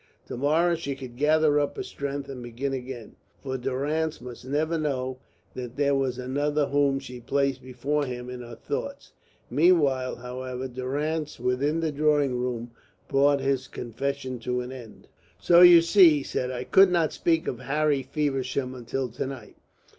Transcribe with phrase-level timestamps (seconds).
[0.25, 3.17] To morrow she could gather up her strength and begin again.
[3.43, 5.19] For Durrance must never know
[5.53, 9.11] that there was another whom she placed before him in her thoughts.
[9.47, 12.71] Meanwhile, however, Durrance within the drawing room
[13.07, 15.07] brought his confession to an end.
[15.37, 19.57] "So you see," he said, "I could not speak of Harry Feversham until to night.